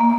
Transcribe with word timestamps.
Olá 0.00 0.10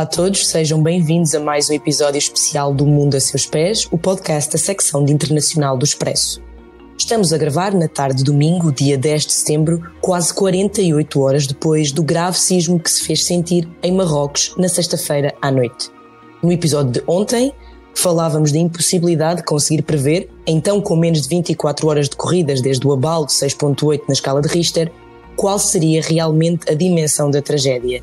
a 0.00 0.06
todos, 0.06 0.46
sejam 0.46 0.82
bem-vindos 0.82 1.34
a 1.34 1.40
mais 1.40 1.68
um 1.68 1.74
episódio 1.74 2.16
especial 2.16 2.72
do 2.72 2.86
Mundo 2.86 3.18
a 3.18 3.20
Seus 3.20 3.44
Pés, 3.44 3.86
o 3.92 3.98
podcast 3.98 4.50
da 4.50 4.58
secção 4.58 5.04
de 5.04 5.12
Internacional 5.12 5.76
do 5.76 5.84
Expresso. 5.84 6.42
Estamos 6.96 7.34
a 7.34 7.38
gravar 7.38 7.74
na 7.74 7.86
tarde 7.86 8.16
de 8.16 8.24
domingo, 8.24 8.72
dia 8.72 8.96
10 8.96 9.26
de 9.26 9.32
setembro, 9.34 9.92
quase 10.00 10.32
48 10.32 11.20
horas 11.20 11.46
depois 11.46 11.92
do 11.92 12.02
grave 12.02 12.38
sismo 12.38 12.80
que 12.80 12.90
se 12.90 13.02
fez 13.02 13.26
sentir 13.26 13.68
em 13.82 13.92
Marrocos 13.92 14.54
na 14.56 14.70
sexta-feira 14.70 15.34
à 15.42 15.50
noite. 15.50 15.90
No 16.42 16.50
episódio 16.50 16.92
de 16.92 17.02
ontem, 17.06 17.52
falávamos 17.94 18.52
da 18.52 18.58
impossibilidade 18.58 19.40
de 19.40 19.46
conseguir 19.46 19.82
prever, 19.82 20.30
então 20.46 20.80
com 20.80 20.96
menos 20.96 21.22
de 21.22 21.28
24 21.28 21.88
horas 21.88 22.08
decorridas 22.08 22.60
desde 22.60 22.86
o 22.86 22.92
abalo 22.92 23.26
de 23.26 23.32
6.8 23.32 24.02
na 24.08 24.14
escala 24.14 24.40
de 24.40 24.48
Richter, 24.48 24.90
qual 25.36 25.58
seria 25.58 26.02
realmente 26.02 26.70
a 26.70 26.74
dimensão 26.74 27.30
da 27.30 27.40
tragédia. 27.40 28.02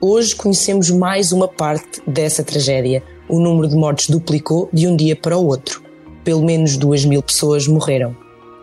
Hoje 0.00 0.34
conhecemos 0.34 0.90
mais 0.90 1.30
uma 1.30 1.46
parte 1.46 2.00
dessa 2.06 2.42
tragédia. 2.42 3.02
O 3.28 3.38
número 3.38 3.68
de 3.68 3.76
mortes 3.76 4.08
duplicou 4.08 4.68
de 4.72 4.88
um 4.88 4.96
dia 4.96 5.14
para 5.14 5.36
o 5.36 5.46
outro. 5.46 5.82
Pelo 6.24 6.42
menos 6.42 6.76
2 6.76 7.04
mil 7.04 7.22
pessoas 7.22 7.66
morreram. 7.66 8.16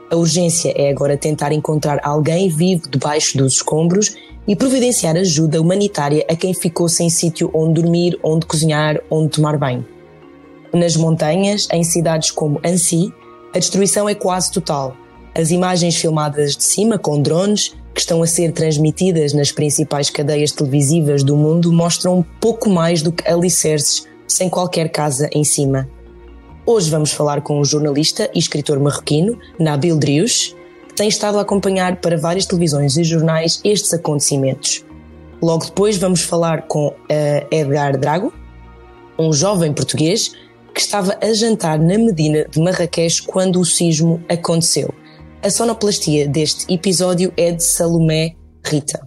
A 0.09 0.15
urgência 0.15 0.73
é 0.75 0.89
agora 0.89 1.17
tentar 1.17 1.51
encontrar 1.51 1.99
alguém 2.03 2.49
vivo 2.49 2.89
debaixo 2.89 3.37
dos 3.37 3.55
escombros 3.55 4.15
e 4.47 4.55
providenciar 4.55 5.17
ajuda 5.17 5.61
humanitária 5.61 6.25
a 6.29 6.35
quem 6.35 6.53
ficou 6.53 6.87
sem 6.87 7.09
sítio 7.09 7.51
onde 7.53 7.81
dormir, 7.81 8.17
onde 8.23 8.45
cozinhar, 8.45 8.99
onde 9.11 9.29
tomar 9.29 9.57
banho. 9.57 9.85
Nas 10.73 10.95
montanhas, 10.95 11.67
em 11.71 11.83
cidades 11.83 12.31
como 12.31 12.59
Annecy, 12.63 13.13
a 13.55 13.59
destruição 13.59 14.07
é 14.07 14.13
quase 14.13 14.51
total. 14.51 14.95
As 15.33 15.51
imagens 15.51 15.95
filmadas 15.95 16.57
de 16.57 16.63
cima 16.63 16.97
com 16.97 17.21
drones, 17.21 17.75
que 17.93 18.01
estão 18.01 18.21
a 18.21 18.27
ser 18.27 18.51
transmitidas 18.51 19.33
nas 19.33 19.51
principais 19.51 20.09
cadeias 20.09 20.51
televisivas 20.51 21.23
do 21.23 21.35
mundo, 21.35 21.71
mostram 21.71 22.25
pouco 22.39 22.69
mais 22.69 23.01
do 23.01 23.11
que 23.11 23.27
alicerces 23.27 24.07
sem 24.27 24.49
qualquer 24.49 24.89
casa 24.89 25.29
em 25.31 25.43
cima. 25.43 25.87
Hoje 26.65 26.89
vamos 26.89 27.11
falar 27.11 27.41
com 27.41 27.59
o 27.59 27.65
jornalista 27.65 28.29
e 28.35 28.39
escritor 28.39 28.79
marroquino 28.79 29.39
Nabil 29.57 29.97
Driouche, 29.97 30.53
que 30.89 30.95
tem 30.95 31.07
estado 31.07 31.37
a 31.37 31.41
acompanhar 31.41 32.01
para 32.01 32.17
várias 32.17 32.45
televisões 32.45 32.97
e 32.97 33.03
jornais 33.03 33.61
estes 33.63 33.93
acontecimentos. 33.93 34.83
Logo 35.41 35.65
depois 35.65 35.97
vamos 35.97 36.21
falar 36.21 36.63
com 36.63 36.87
uh, 36.87 36.95
Edgar 37.49 37.97
Drago, 37.97 38.33
um 39.17 39.31
jovem 39.31 39.71
português 39.71 40.33
que 40.77 40.81
estava 40.81 41.17
a 41.23 41.33
jantar 41.33 41.79
na 41.79 41.97
Medina 41.97 42.45
de 42.47 42.61
Marrakech 42.61 43.23
quando 43.23 43.59
o 43.59 43.65
sismo 43.65 44.23
aconteceu. 44.29 44.93
A 45.41 45.49
sonoplastia 45.49 46.27
deste 46.27 46.71
episódio 46.71 47.33
é 47.35 47.51
de 47.51 47.63
Salomé 47.63 48.35
Rita. 48.63 49.01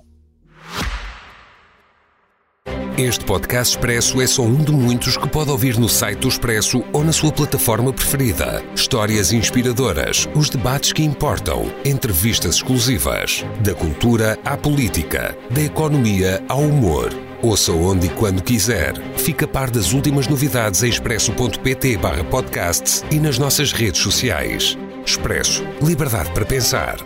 Este 2.99 3.25
podcast 3.25 3.77
Expresso 3.77 4.21
é 4.21 4.27
só 4.27 4.43
um 4.43 4.65
de 4.65 4.73
muitos 4.73 5.17
que 5.17 5.29
pode 5.29 5.51
ouvir 5.51 5.79
no 5.79 5.89
site 5.89 6.19
do 6.19 6.29
Expresso 6.29 6.83
ou 6.93 7.05
na 7.05 7.12
sua 7.12 7.31
plataforma 7.31 7.93
preferida. 7.93 8.65
Histórias 8.75 9.33
inspiradoras, 9.33 10.29
os 10.34 10.51
debates 10.51 10.93
que 10.93 11.05
importam, 11.05 11.73
entrevistas 11.84 12.57
exclusivas. 12.57 13.45
Da 13.62 13.75
cultura 13.75 14.37
à 14.45 14.57
política, 14.57 15.39
da 15.49 15.62
economia 15.62 16.43
ao 16.49 16.62
humor. 16.62 17.30
Ouça 17.43 17.73
onde 17.73 18.07
e 18.07 18.11
quando 18.11 18.43
quiser. 18.43 18.93
Fica 19.17 19.47
a 19.47 19.49
par 19.49 19.71
das 19.71 19.95
últimas 19.95 20.29
novidades 20.29 20.83
em 20.83 20.91
expresso.pt 20.91 21.99
podcasts 22.31 23.03
e 23.11 23.19
nas 23.19 23.39
nossas 23.39 23.73
redes 23.73 24.03
sociais. 24.03 24.77
Expresso. 25.07 25.65
Liberdade 25.83 26.31
para 26.33 26.45
pensar. 26.45 26.99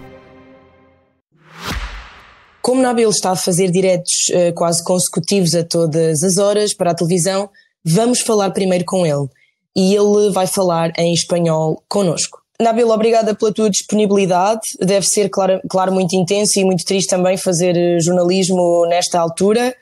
Como 2.61 2.83
Nabil 2.83 3.09
está 3.11 3.31
a 3.31 3.37
fazer 3.37 3.71
diretos 3.71 4.29
uh, 4.31 4.53
quase 4.55 4.83
consecutivos 4.83 5.55
a 5.55 5.62
todas 5.62 6.25
as 6.25 6.37
horas 6.37 6.75
para 6.75 6.91
a 6.91 6.94
televisão, 6.94 7.49
vamos 7.84 8.21
falar 8.21 8.50
primeiro 8.50 8.84
com 8.84 9.06
ele. 9.06 9.28
E 9.77 9.94
ele 9.94 10.33
vai 10.33 10.49
falar 10.49 10.91
em 10.99 11.15
espanhol 11.15 11.81
connosco. 11.89 12.43
Nabil, 12.61 12.89
obrigada 12.89 13.37
pela 13.37 13.53
tua 13.53 13.71
disponibilidade. 13.71 14.62
Deve 14.81 15.06
ser, 15.06 15.28
claro, 15.28 15.61
claro 15.69 15.93
muito 15.93 16.17
intenso 16.17 16.59
e 16.59 16.65
muito 16.65 16.84
triste 16.84 17.11
também 17.11 17.37
fazer 17.37 17.77
eh, 17.77 18.00
jornalismo 18.00 18.87
nesta 18.87 19.21
altura. 19.21 19.75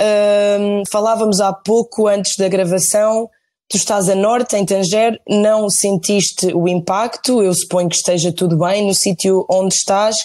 Uh, 0.00 0.82
falávamos 0.90 1.40
há 1.40 1.52
pouco, 1.52 2.08
antes 2.08 2.36
da 2.36 2.48
gravação, 2.48 3.28
tu 3.68 3.76
estás 3.76 4.08
a 4.08 4.14
norte, 4.14 4.56
em 4.56 4.64
Tanger, 4.64 5.20
não 5.28 5.70
sentiste 5.70 6.52
o 6.54 6.68
impacto, 6.68 7.42
eu 7.42 7.54
suponho 7.54 7.88
que 7.88 7.96
esteja 7.96 8.32
tudo 8.32 8.58
bem 8.58 8.86
no 8.86 8.94
sítio 8.94 9.46
onde 9.48 9.74
estás, 9.74 10.16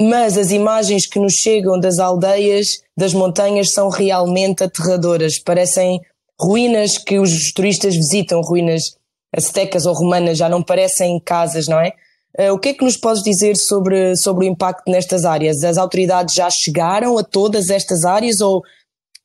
mas 0.00 0.38
as 0.38 0.50
imagens 0.50 1.06
que 1.06 1.18
nos 1.18 1.34
chegam 1.34 1.78
das 1.78 1.98
aldeias, 1.98 2.82
das 2.96 3.12
montanhas, 3.12 3.72
são 3.72 3.88
realmente 3.88 4.64
aterradoras. 4.64 5.38
Parecem 5.38 6.00
ruínas 6.40 6.98
que 6.98 7.18
os 7.18 7.52
turistas 7.52 7.94
visitam, 7.94 8.40
ruínas 8.40 8.96
aztecas 9.34 9.86
ou 9.86 9.94
romanas, 9.94 10.38
já 10.38 10.48
não 10.48 10.62
parecem 10.62 11.20
casas, 11.20 11.66
não 11.68 11.78
é? 11.78 11.92
Uh, 12.38 12.52
o 12.52 12.58
que 12.58 12.70
é 12.70 12.74
que 12.74 12.84
nos 12.84 12.96
podes 12.96 13.22
dizer 13.22 13.56
sobre, 13.56 14.16
sobre 14.16 14.46
o 14.46 14.48
impacto 14.48 14.90
nestas 14.90 15.24
áreas? 15.24 15.62
As 15.62 15.76
autoridades 15.76 16.34
já 16.34 16.48
chegaram 16.50 17.18
a 17.18 17.22
todas 17.22 17.68
estas 17.68 18.04
áreas 18.04 18.40
ou, 18.40 18.62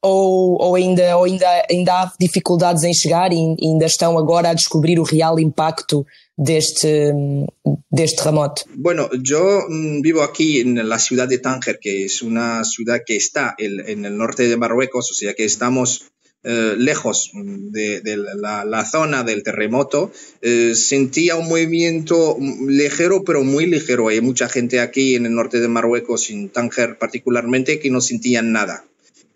ou, 0.07 0.57
ou, 0.61 0.75
ainda, 0.75 1.17
ou 1.17 1.25
ainda, 1.25 1.47
ainda 1.69 1.93
há 1.93 2.11
dificuldades 2.19 2.83
em 2.83 2.93
chegar 2.93 3.31
e 3.31 3.55
ainda 3.61 3.85
estão 3.85 4.17
agora 4.17 4.49
a 4.49 4.53
descobrir 4.53 4.99
o 4.99 5.03
real 5.03 5.39
impacto 5.39 6.05
de 6.37 6.57
este, 6.57 7.13
de 7.89 8.03
este 8.03 8.17
terremoto? 8.17 8.63
Bueno, 8.75 9.09
yo 9.21 9.65
mm, 9.67 10.01
vivo 10.01 10.23
aquí 10.23 10.61
en 10.61 10.87
la 10.87 10.99
ciudad 10.99 11.27
de 11.27 11.39
Tánger, 11.39 11.79
que 11.79 12.05
es 12.05 12.21
una 12.21 12.63
ciudad 12.63 13.01
que 13.05 13.15
está 13.15 13.55
en, 13.57 14.05
el 14.05 14.17
norte 14.17 14.47
de 14.47 14.57
Marruecos, 14.57 15.11
o 15.11 15.13
sea 15.13 15.33
que 15.33 15.45
estamos 15.45 16.05
eh, 16.43 16.75
lejos 16.77 17.31
de, 17.33 18.01
de 18.01 18.17
la, 18.17 18.63
la, 18.63 18.85
zona 18.85 19.23
del 19.23 19.43
terremoto. 19.43 20.11
Eh, 20.41 20.75
sentía 20.75 21.35
un 21.35 21.49
movimiento 21.49 22.37
ligero, 22.67 23.23
pero 23.23 23.43
muy 23.43 23.65
ligero. 23.65 24.07
Hay 24.07 24.21
mucha 24.21 24.47
gente 24.47 24.79
aquí 24.79 25.15
en 25.15 25.25
el 25.25 25.33
norte 25.33 25.59
de 25.59 25.67
Marruecos, 25.67 26.29
en 26.29 26.49
Tánger 26.49 26.97
particularmente, 26.97 27.79
que 27.79 27.89
no 27.89 27.99
sentían 27.99 28.51
nada 28.51 28.85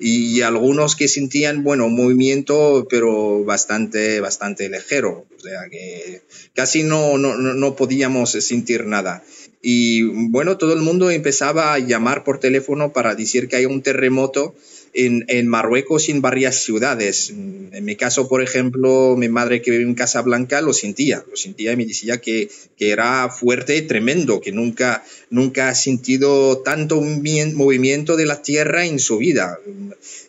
y 0.04 0.42
algunos 0.42 0.96
que 0.96 1.08
sentían, 1.08 1.64
bueno, 1.64 1.88
movimiento, 1.88 2.88
pero 2.90 3.44
bastante, 3.44 4.20
bastante 4.20 4.68
ligero, 4.68 5.28
o 5.38 5.40
sea 5.40 5.70
que 5.70 6.24
casi 6.56 6.82
no, 6.82 7.20
no, 7.20 7.38
no 7.38 7.76
podíamos 7.76 8.32
sentir 8.32 8.88
nada. 8.88 9.24
Y 9.62 10.02
bueno, 10.30 10.58
todo 10.58 10.74
el 10.74 10.82
mundo 10.82 11.12
empezaba 11.12 11.74
a 11.74 11.80
llamar 11.80 12.24
por 12.24 12.40
teléfono 12.40 12.94
para 12.94 13.14
decir 13.14 13.48
que 13.48 13.58
hay 13.58 13.66
un 13.66 13.84
terremoto 13.84 14.56
en, 14.94 15.26
en, 15.28 15.48
Marruecos 15.48 16.08
y 16.08 16.12
en 16.12 16.22
varias 16.22 16.64
ciudades. 16.64 17.30
En 17.30 17.86
mi 17.86 17.96
caso, 17.96 18.28
por 18.28 18.42
ejemplo, 18.42 19.16
mi 19.18 19.30
madre 19.30 19.62
que 19.62 19.72
vive 19.72 19.84
en 19.84 19.96
Casablanca 19.96 20.62
lo 20.62 20.74
sentía, 20.74 21.24
lo 21.30 21.36
sentía 21.36 21.72
y 21.72 21.78
me 21.78 21.86
decía 21.86 22.20
que, 22.20 22.50
que 22.78 22.92
era 22.92 23.30
fuerte 23.30 23.82
tremendo, 23.82 24.42
que 24.42 24.52
nunca, 24.52 25.04
nunca 25.30 25.70
ha 25.70 25.76
sentido 25.76 26.60
tanto 26.60 27.02
movimiento 27.02 28.18
de 28.18 28.26
la 28.26 28.42
tierra 28.42 28.86
en 28.86 29.00
su 29.00 29.18
vida. 29.18 29.60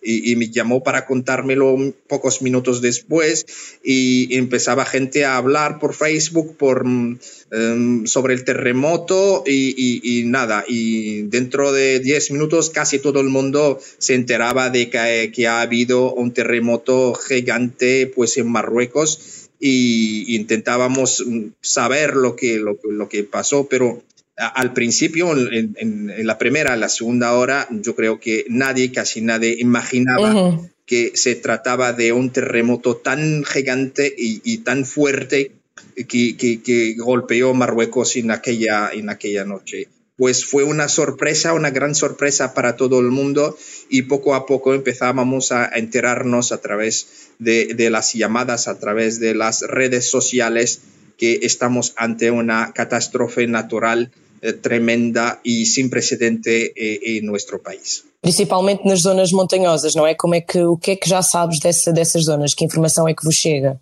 Y, 0.05 0.35
me 0.37 0.51
llamó 0.51 0.83
para 0.83 1.07
contármelo 1.07 1.77
pocos 2.09 2.43
minutos 2.43 2.81
después 2.81 3.47
y 3.85 4.35
empezaba 4.37 4.85
gente 4.85 5.25
a 5.25 5.37
hablar 5.37 5.79
por 5.79 5.95
Facebook 5.95 6.57
por, 6.57 6.85
um, 6.85 7.19
sobre 8.07 8.35
el 8.35 8.45
terremoto 8.45 9.45
y, 9.47 10.01
y, 10.03 10.25
nada, 10.25 10.65
y 10.67 11.23
dentro 11.23 11.73
de 11.73 12.01
10 12.01 12.33
minutos 12.33 12.71
casi 12.71 12.99
todo 12.99 13.21
el 13.21 13.29
mundo 13.29 13.79
se 13.99 14.15
enteraba 14.15 14.71
de 14.71 14.91
que, 14.91 15.31
que, 15.33 15.47
ha 15.47 15.61
habido 15.61 16.13
un 16.13 16.33
terremoto 16.33 17.15
gigante 17.15 18.09
pues 18.09 18.37
en 18.39 18.51
Marruecos 18.51 19.49
y 19.61 20.35
intentábamos 20.35 21.25
saber 21.61 22.17
lo 22.17 22.35
que, 22.35 22.59
lo 22.59 23.09
que 23.09 23.23
pasó, 23.23 23.69
pero 23.69 24.03
al 24.47 24.73
principio, 24.73 25.33
en, 25.33 25.77
en, 25.79 26.27
la 26.27 26.39
primera, 26.39 26.77
la 26.77 26.89
segunda 26.89 27.33
hora, 27.35 27.67
yo 27.71 27.95
creo 27.95 28.21
que 28.21 28.45
nadie, 28.49 28.93
casi 28.93 29.21
nadie 29.21 29.57
imaginaba 29.59 30.35
uh 30.35 30.53
-huh. 30.53 30.71
que 30.87 31.13
se 31.15 31.35
trataba 31.35 31.93
de 31.93 32.13
un 32.13 32.31
terremoto 32.31 32.97
tan 32.97 33.45
gigante 33.45 34.13
y, 34.17 34.41
y 34.45 34.59
tan 34.59 34.85
fuerte 34.85 35.53
que, 36.09 36.37
que, 36.37 36.63
que, 36.63 36.95
golpeó 36.95 37.55
Marruecos 37.55 38.17
en 38.17 38.31
aquella, 38.31 38.91
en 38.93 39.11
aquella 39.11 39.45
noche 39.45 39.89
pues 40.17 40.45
fue 40.45 40.63
una 40.63 40.89
sorpresa, 40.89 41.53
una 41.53 41.71
gran 41.71 41.95
sorpresa 41.95 42.55
para 42.55 42.77
todo 42.77 43.01
el 43.01 43.07
mundo 43.11 43.57
y 43.89 44.03
poco 44.03 44.35
a 44.35 44.47
poco 44.47 44.75
empezábamos 44.75 45.53
a 45.53 45.67
enterarnos 45.75 46.53
a 46.53 46.61
través 46.61 47.31
de, 47.39 47.75
de 47.75 47.91
las 47.91 48.13
llamadas, 48.13 48.69
a 48.69 48.79
través 48.79 49.19
de 49.21 49.35
las 49.35 49.63
redes 49.63 50.09
sociales, 50.09 50.83
que 51.19 51.41
estamos 51.43 51.95
ante 51.97 52.31
una 52.31 52.73
catástrofe 52.73 53.47
natural 53.47 54.13
tremenda 54.61 55.39
e 55.45 55.65
sem 55.65 55.89
precedente 55.89 56.73
em, 56.77 57.19
em 57.19 57.23
nosso 57.23 57.59
país. 57.59 58.05
Principalmente 58.21 58.85
nas 58.87 59.01
zonas 59.01 59.31
montanhosas, 59.33 59.95
não 59.95 60.07
é? 60.07 60.15
Como 60.15 60.35
é 60.35 60.41
que, 60.41 60.61
o 60.63 60.77
que 60.77 60.93
é 60.93 60.97
que 60.97 61.09
já 61.09 61.23
sabes 61.23 61.59
dessa, 61.59 61.93
dessas 61.93 62.25
zonas? 62.25 62.55
Que 62.55 62.65
informação 62.65 63.09
é 63.09 63.15
que 63.15 63.25
vos 63.25 63.35
chega? 63.35 63.81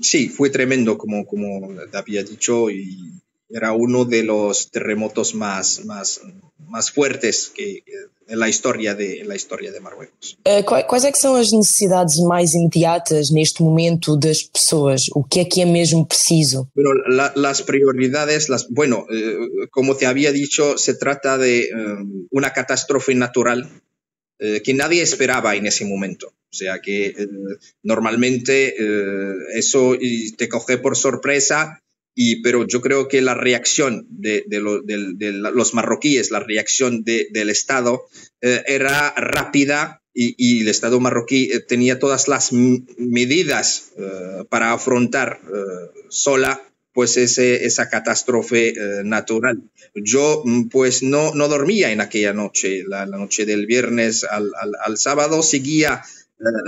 sí, 0.00 0.28
fue 0.28 0.50
tremendo, 0.50 0.96
como, 0.96 1.26
como 1.26 1.70
había 1.92 2.22
dicho, 2.22 2.70
y 2.70 3.20
era 3.50 3.72
uno 3.72 4.04
de 4.04 4.22
los 4.22 4.70
terremotos 4.70 5.34
más, 5.34 5.84
más, 5.84 6.20
más 6.58 6.90
fuertes 6.90 7.50
que, 7.54 7.82
en 8.26 8.38
la 8.38 8.48
historia 8.48 8.94
de, 8.94 9.24
la 9.24 9.34
historia 9.34 9.72
de 9.72 9.80
Marruecos. 9.80 10.36
Uh, 10.46 10.62
quais 10.62 11.04
é 11.04 11.10
que 11.10 11.18
são 11.18 11.34
as 11.34 11.50
necessidades 11.50 12.18
mais 12.18 12.54
imediatas 12.54 13.30
neste 13.30 13.62
momento 13.62 14.16
das 14.16 14.42
pessoas? 14.42 15.06
O 15.14 15.24
que 15.24 15.40
é 15.40 15.44
que 15.44 15.62
é 15.62 15.64
mesmo 15.64 16.06
preciso? 16.06 16.68
Bueno, 16.74 16.90
la, 17.06 17.32
las 17.36 17.62
prioridades, 17.62 18.48
las, 18.48 18.68
bueno, 18.68 19.06
eh, 19.10 19.68
como 19.70 19.96
te 19.96 20.06
había 20.06 20.30
dicho, 20.30 20.76
se 20.76 20.94
trata 20.94 21.38
de 21.38 21.70
um, 21.74 22.26
una 22.30 22.52
catástrofe 22.52 23.14
natural 23.14 23.68
eh, 24.40 24.62
que 24.62 24.72
nadie 24.72 25.02
esperaba 25.02 25.56
en 25.56 25.66
ese 25.66 25.84
momento. 25.84 26.28
O 26.28 26.56
sea 26.56 26.80
que 26.80 27.06
eh, 27.06 27.28
normalmente 27.82 28.74
eh, 28.78 29.34
eso 29.54 29.96
te 30.36 30.48
coge 30.48 30.78
por 30.78 30.96
sorpresa, 30.96 31.82
y, 32.20 32.42
pero 32.42 32.66
yo 32.66 32.80
creo 32.80 33.06
que 33.06 33.22
la 33.22 33.34
reacción 33.34 34.04
de, 34.10 34.42
de, 34.48 34.58
lo, 34.58 34.82
de, 34.82 35.12
de 35.14 35.30
los 35.30 35.72
marroquíes, 35.72 36.32
la 36.32 36.40
reacción 36.40 37.04
del 37.04 37.48
Estado 37.48 38.08
eh, 38.40 38.64
era 38.66 39.14
rápida 39.16 40.02
y, 40.12 40.62
el 40.62 40.66
Estado 40.66 40.98
marroquí 40.98 41.48
eh, 41.52 41.60
tenía 41.60 42.00
todas 42.00 42.26
las 42.26 42.52
medidas 42.52 43.92
eh, 43.96 44.42
para 44.48 44.72
afrontar 44.72 45.40
sola 46.08 46.60
pues 46.92 47.16
esa 47.16 47.88
catástrofe 47.88 48.74
natural. 49.04 49.62
Yo 49.94 50.42
mm, 50.44 50.70
pues 50.70 51.04
no, 51.04 51.32
no 51.34 51.46
dormía 51.46 51.92
en 51.92 52.00
aquella 52.00 52.32
noche, 52.32 52.82
la, 52.84 53.06
noche 53.06 53.46
del 53.46 53.66
viernes 53.66 54.26
al 54.28 54.98
sábado, 54.98 55.44
seguía 55.44 56.02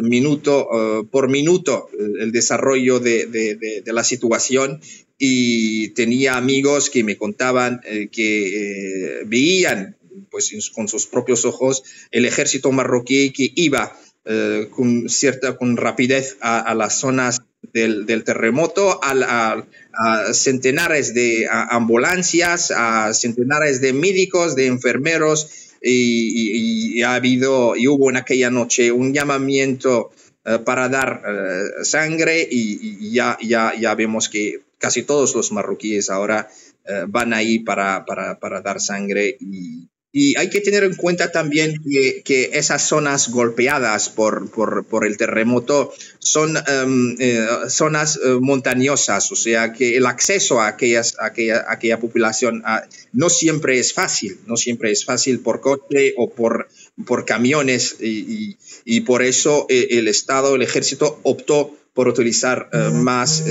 minuto 0.03 0.67
uh, 0.69 1.07
por 1.07 1.29
minuto 1.29 1.89
el 1.99 2.33
desarrollo 2.33 3.01
de, 3.01 3.27
de, 3.27 3.83
de, 3.85 3.93
la 3.93 4.05
situación. 4.05 4.81
Y 5.19 5.91
tenía 5.91 6.37
amigos 6.37 6.89
que 6.89 7.05
me 7.05 7.17
contaban 7.17 7.81
eh, 7.85 8.09
que 8.11 9.19
eh, 9.19 9.25
veían 9.27 9.97
pues 10.31 10.71
con 10.75 10.89
sus 10.89 11.07
propios 11.07 11.45
ojos 11.45 11.83
el 12.11 12.25
ejército 12.25 12.73
marroquí 12.73 13.31
que 13.33 13.53
iba 13.55 13.97
eh, 14.25 14.69
con 14.71 15.09
cierta 15.09 15.57
con 15.57 15.77
rapidez 15.77 16.37
a, 16.41 16.75
las 16.75 16.99
zonas 16.99 17.41
del, 17.73 18.07
del 18.07 18.25
terremoto, 18.25 19.01
a, 19.03 19.65
a, 19.95 20.35
centenares 20.35 21.15
de 21.15 21.47
ambulancias, 21.51 22.71
a 22.71 23.13
centenares 23.15 23.81
de 23.81 23.93
médicos, 23.93 24.57
de 24.57 24.67
enfermeros 24.67 25.70
y, 25.83 26.99
y, 26.99 27.03
ha 27.03 27.15
habido 27.15 27.77
y 27.77 27.89
hubo 27.89 28.11
en 28.11 28.17
aquella 28.17 28.51
noche 28.51 28.93
un 28.93 29.13
llamamiento 29.13 30.11
uh, 30.47 30.63
para 30.65 30.89
dar 30.89 31.23
uh, 31.25 31.85
sangre 31.85 32.47
y, 32.51 33.13
ya, 33.13 33.39
ya, 33.41 33.75
ya 33.79 33.95
vemos 33.95 34.29
que 34.29 34.63
casi 34.79 35.03
todos 35.03 35.35
los 35.35 35.53
marroquíes 35.53 36.11
ahora 36.11 36.49
uh, 36.87 37.07
van 37.09 37.33
ahí 37.33 37.59
para, 37.61 38.05
para, 38.05 38.39
para, 38.39 38.61
dar 38.61 38.81
sangre 38.81 39.37
y, 39.41 39.89
y 40.13 40.37
hay 40.39 40.51
que 40.51 40.61
tener 40.61 40.83
en 40.83 40.97
cuenta 40.97 41.31
también 41.31 41.81
que, 41.89 42.23
que 42.25 42.51
esas 42.55 42.83
zonas 42.83 43.31
golpeadas 43.31 44.09
por, 44.09 44.51
por, 44.51 44.85
por 44.85 45.07
el 45.07 45.17
terremoto 45.17 45.93
son 46.19 46.57
um, 46.57 47.15
eh, 47.21 47.47
zonas 47.69 48.17
uh, 48.17 48.41
montañosas, 48.41 49.31
o 49.31 49.37
sea 49.37 49.73
que 49.73 49.97
el 49.97 50.07
acceso 50.07 50.61
a, 50.61 50.67
aquellas, 50.67 51.17
a 51.21 51.27
aquella, 51.27 51.59
a 51.61 51.75
aquella 51.75 52.01
población 52.01 52.65
uh, 52.67 52.81
no 53.13 53.31
siempre 53.31 53.79
es 53.79 53.93
fácil, 53.93 54.39
no 54.47 54.57
siempre 54.57 54.91
es 54.91 55.05
fácil 55.05 55.41
por 55.41 55.61
coche 55.61 56.15
o 56.17 56.31
por, 56.31 56.69
por 57.07 57.25
camiones 57.25 57.97
y, 58.01 58.09
y, 58.09 58.59
y 58.85 59.01
por 59.03 59.23
eso 59.23 59.67
eh, 59.69 59.89
el 59.93 60.09
Estado, 60.09 60.57
el 60.57 60.63
ejército 60.63 61.21
optó 61.23 61.77
por 61.95 62.09
utilizar 62.09 62.69
uh, 62.73 62.93
más 62.93 63.45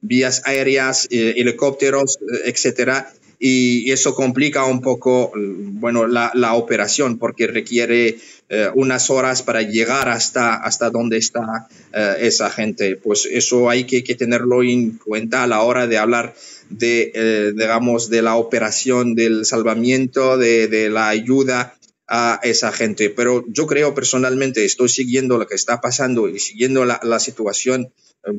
vías 0.00 0.42
aéreas, 0.44 1.08
helicópteros, 1.10 2.18
etcétera, 2.44 3.12
y 3.38 3.90
eso 3.90 4.14
complica 4.14 4.64
un 4.64 4.80
poco 4.80 5.32
bueno, 5.34 6.06
la, 6.06 6.30
la 6.34 6.54
operación 6.54 7.18
porque 7.18 7.46
requiere 7.46 8.18
eh, 8.48 8.68
unas 8.76 9.10
horas 9.10 9.42
para 9.42 9.62
llegar 9.62 10.08
hasta, 10.08 10.54
hasta 10.54 10.90
donde 10.90 11.16
está 11.16 11.66
eh, 11.92 12.16
esa 12.20 12.48
gente. 12.48 12.94
Pues 12.94 13.26
eso 13.28 13.68
hay 13.68 13.84
que, 13.84 14.04
que, 14.04 14.14
tenerlo 14.14 14.62
en 14.62 14.98
cuenta 14.98 15.42
a 15.42 15.48
la 15.48 15.62
hora 15.62 15.88
de 15.88 15.98
hablar 15.98 16.32
de, 16.70 17.10
eh, 17.12 17.52
digamos, 17.56 18.08
de 18.08 18.22
la 18.22 18.36
operación 18.36 19.16
del 19.16 19.44
salvamiento, 19.46 20.38
de, 20.38 20.68
de 20.68 20.90
la 20.90 21.08
ayuda 21.08 21.74
a 22.06 22.38
esa 22.44 22.70
gente. 22.70 23.10
Pero 23.10 23.44
yo 23.48 23.66
creo 23.66 23.94
personalmente, 23.94 24.64
estoy 24.64 24.90
siguiendo 24.90 25.38
lo 25.38 25.48
que 25.48 25.56
está 25.56 25.80
pasando 25.80 26.28
y 26.28 26.38
siguiendo 26.38 26.84
la, 26.84 27.00
la 27.02 27.18
situación, 27.18 27.92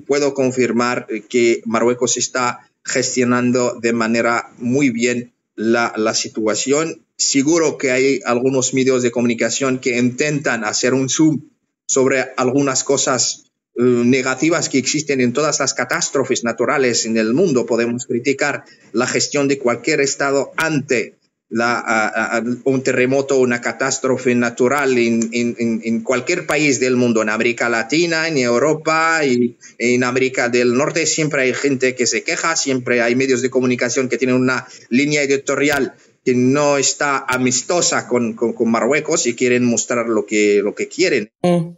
puedo 0.06 0.34
confirmar 0.34 1.08
que 1.28 1.62
Marruecos 1.66 2.16
está 2.16 2.70
gestionando 2.88 3.78
de 3.80 3.94
manera 3.94 4.52
muy 4.58 4.90
bien 4.90 5.34
la, 5.56 5.94
la, 5.98 6.14
situación. 6.14 7.06
Seguro 7.18 7.78
que 7.78 7.92
hay 7.92 8.22
algunos 8.26 8.74
medios 8.74 9.04
de 9.04 9.12
comunicación 9.12 9.80
que 9.80 9.98
intentan 9.98 10.64
hacer 10.64 10.94
un 10.94 11.10
zoom 11.10 11.42
sobre 11.86 12.28
algunas 12.38 12.84
cosas 12.84 13.44
uh, 13.76 13.84
negativas 13.84 14.70
que 14.70 14.78
existen 14.78 15.20
en 15.20 15.34
todas 15.34 15.60
las 15.60 15.74
catástrofes 15.74 16.44
naturales 16.44 17.06
en 17.06 17.18
el 17.18 17.34
mundo. 17.34 17.66
Podemos 17.66 18.06
criticar 18.06 18.64
la 18.94 19.08
gestión 19.08 19.48
de 19.48 19.60
cualquier 19.60 20.00
estado 20.00 20.52
ante 20.56 21.17
a, 21.60 22.44
un 22.66 22.84
terremoto, 22.84 23.40
una 23.40 23.62
catástrofe 23.62 24.36
natural 24.36 24.98
en, 24.98 25.30
en, 25.32 25.82
en, 25.84 26.02
cualquier 26.02 26.46
país 26.46 26.80
del 26.80 26.96
mundo, 26.96 27.22
en 27.22 27.30
América 27.30 27.70
Latina, 27.70 28.28
en 28.28 28.38
Europa 28.38 29.24
y 29.24 29.58
en 29.78 30.04
América 30.04 30.50
del 30.50 30.76
Norte, 30.76 31.06
siempre 31.06 31.44
hay 31.44 31.54
gente 31.54 31.96
que 31.96 32.06
se 32.06 32.24
queja, 32.24 32.56
siempre 32.56 33.02
hay 33.02 33.16
medios 33.16 33.42
de 33.42 33.50
comunicación 33.50 34.10
que 34.10 34.18
tienen 34.18 34.36
una 34.36 34.68
línea 34.90 35.22
editorial 35.22 35.94
que 36.26 36.36
no 36.36 36.78
está 36.78 37.26
amistosa 37.28 38.08
con, 38.08 38.34
con, 38.34 38.52
con 38.52 38.70
Marruecos 38.70 39.28
y 39.28 39.36
quieren 39.36 39.64
mostrar 39.64 40.08
lo 40.08 40.26
que, 40.26 40.62
lo 40.62 40.76
que 40.76 40.90
quieren. 40.90 41.32
Mm. 41.42 41.78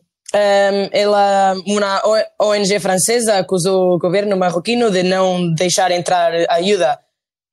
Uma 1.65 2.01
ONG 2.37 2.79
francesa 2.79 3.39
acusou 3.39 3.95
o 3.95 3.97
governo 3.97 4.37
marroquino 4.37 4.91
de 4.91 5.01
não 5.01 5.53
deixar 5.55 5.91
entrar 5.91 6.31
ajuda 6.49 6.99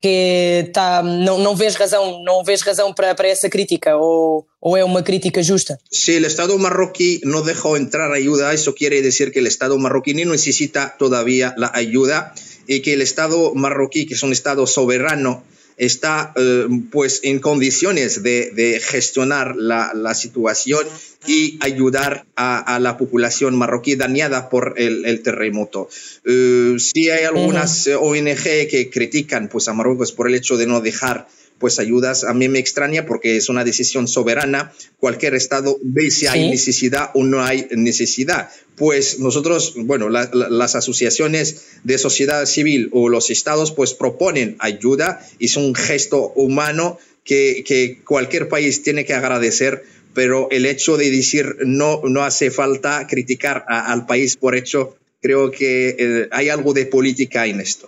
que 0.01 0.69
tá, 0.73 1.01
não, 1.01 1.39
não 1.39 1.55
vês 1.55 1.75
razão, 1.75 2.23
não 2.23 2.43
vês 2.43 2.61
razão 2.61 2.93
para, 2.93 3.15
para 3.15 3.27
essa 3.27 3.49
crítica 3.49 3.97
ou, 3.97 4.45
ou 4.61 4.77
é 4.77 4.83
uma 4.83 5.01
crítica 5.01 5.41
justa? 5.41 5.79
Si 5.91 6.17
o 6.17 6.25
Estado 6.25 6.57
marroquí 6.59 7.21
não 7.23 7.41
deixou 7.43 7.75
entrar 7.77 8.11
ayuda, 8.11 8.53
isso 8.53 8.73
quer 8.73 9.01
dizer 9.01 9.31
que 9.31 9.41
o 9.41 9.47
Estado 9.47 9.77
marroquí 9.79 10.13
não 10.13 10.31
necessita 10.31 10.89
todavía 10.89 11.55
a 11.57 11.79
ajuda 11.79 12.31
e 12.67 12.79
que 12.79 12.95
o 12.95 13.01
Estado 13.01 13.53
marroquí, 13.55 14.05
que 14.05 14.13
é 14.13 14.25
um 14.25 14.31
Estado 14.31 14.65
soberano, 14.67 15.43
está 15.77 16.33
eh, 16.35 16.67
pues 16.91 17.21
en 17.23 17.39
condiciones 17.39 18.23
de, 18.23 18.51
de 18.51 18.79
gestionar 18.79 19.55
la, 19.55 19.93
la, 19.93 20.15
situación 20.15 20.85
y 21.27 21.59
ayudar 21.61 22.25
a, 22.35 22.75
a, 22.75 22.79
la 22.79 22.97
población 22.97 23.55
marroquí 23.55 23.95
dañada 23.95 24.49
por 24.49 24.73
el, 24.77 25.05
el 25.05 25.21
terremoto. 25.21 25.87
Eh, 26.25 26.75
si 26.79 27.09
hay 27.09 27.25
algunas 27.25 27.87
uh 27.87 27.91
-huh. 27.91 27.99
ONG 28.01 28.67
que 28.69 28.89
critican 28.91 29.49
pues, 29.49 29.67
a 29.67 29.73
Marruecos 29.73 30.11
por 30.11 30.27
el 30.27 30.35
hecho 30.35 30.57
de 30.57 30.65
no 30.65 30.81
dejar 30.81 31.27
pues 31.59 31.79
ayudas. 31.79 32.23
A 32.23 32.33
mí 32.33 32.47
me 32.49 32.59
extraña 32.59 33.05
porque 33.05 33.37
es 33.37 33.49
una 33.49 33.63
decisión 33.63 34.07
soberana. 34.07 34.73
Cualquier 34.99 35.35
estado 35.35 35.77
ve 35.81 36.11
si 36.11 36.27
hay 36.27 36.49
necesidad 36.49 37.11
o 37.13 37.23
no 37.23 37.43
hay 37.43 37.67
necesidad. 37.71 38.49
Pues 38.75 39.19
nosotros, 39.19 39.73
bueno, 39.75 40.09
la, 40.09 40.29
la, 40.33 40.49
las 40.49 40.75
asociaciones 40.75 41.65
de 41.83 41.97
sociedad 41.97 42.45
civil 42.45 42.89
o 42.91 43.09
los 43.09 43.29
estados 43.29 43.71
pues 43.71 43.93
proponen 43.93 44.55
ayuda 44.59 45.25
y 45.39 45.45
es 45.45 45.57
un 45.57 45.73
gesto 45.73 46.31
humano 46.35 46.99
que, 47.23 47.63
que 47.65 47.99
cualquier 48.05 48.47
país 48.47 48.83
tiene 48.83 49.05
que 49.05 49.13
agradecer 49.13 49.83
pero 50.17 50.47
el 50.49 50.65
hecho 50.65 50.97
de 50.97 51.11
decir 51.11 51.57
no, 51.63 52.01
no 52.03 52.23
hace 52.23 52.49
falta 52.49 53.05
criticar 53.05 53.63
a, 53.67 53.93
al 53.93 54.07
país 54.07 54.35
por 54.35 54.55
hecho, 54.55 54.97
creo 55.21 55.51
que 55.51 55.95
eh, 55.99 56.27
hay 56.31 56.49
algo 56.49 56.73
de 56.73 56.87
política 56.87 57.45
en 57.45 57.61
esto. 57.61 57.87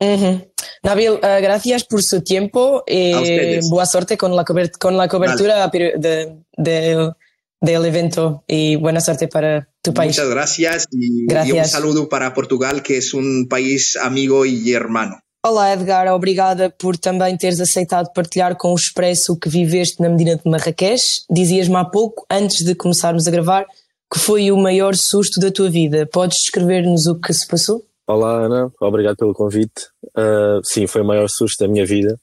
Uh 0.00 0.16
-huh. 0.16 0.49
Nabil, 0.82 1.12
uh, 1.12 1.42
gracias 1.42 1.84
por 1.84 2.02
su 2.02 2.22
tiempo 2.22 2.82
y 2.86 3.60
buena 3.68 3.86
suerte 3.86 4.16
con 4.16 4.34
la, 4.34 4.44
con 4.44 4.96
la 4.96 5.08
cobertura 5.08 5.66
vale. 5.66 5.92
de, 5.98 6.36
de, 6.56 7.12
del 7.60 7.84
evento 7.84 8.44
y 8.46 8.76
buena 8.76 9.00
suerte 9.00 9.28
para 9.28 9.68
tu 9.82 9.92
país. 9.92 10.16
Muchas 10.16 10.30
gracias 10.30 10.86
y, 10.90 11.26
gracias. 11.26 11.56
y 11.56 11.58
un 11.58 11.64
saludo 11.66 12.08
para 12.08 12.32
Portugal, 12.32 12.82
que 12.82 12.96
es 12.96 13.12
un 13.12 13.46
país 13.48 13.96
amigo 13.96 14.46
y 14.46 14.72
hermano. 14.72 15.20
Olá 15.42 15.72
Edgar, 15.72 16.06
obrigada 16.08 16.68
por 16.68 16.98
também 16.98 17.34
teres 17.34 17.60
aceitado 17.60 18.12
partilhar 18.12 18.56
com 18.56 18.72
o 18.72 18.74
Expresso 18.74 19.32
o 19.32 19.36
que 19.38 19.48
viveste 19.48 20.00
na 20.00 20.10
Medina 20.10 20.36
de 20.36 20.42
Marrakech. 20.44 21.24
Dizias-me 21.30 21.76
há 21.76 21.84
pouco, 21.84 22.26
antes 22.30 22.62
de 22.62 22.74
começarmos 22.74 23.26
a 23.26 23.30
gravar, 23.30 23.64
que 24.12 24.18
foi 24.18 24.52
o 24.52 24.56
maior 24.58 24.94
susto 24.94 25.40
da 25.40 25.50
tua 25.50 25.70
vida. 25.70 26.06
Podes 26.06 26.40
descrever-nos 26.40 27.06
o 27.06 27.18
que 27.18 27.32
se 27.32 27.46
passou? 27.46 27.82
Olá 28.12 28.44
Ana, 28.44 28.72
obrigado 28.80 29.14
pelo 29.18 29.32
convite. 29.32 29.86
Uh, 30.18 30.60
sim, 30.64 30.84
foi 30.88 31.00
o 31.00 31.04
maior 31.04 31.28
susto 31.28 31.62
da 31.62 31.70
minha 31.70 31.86
vida. 31.86 32.18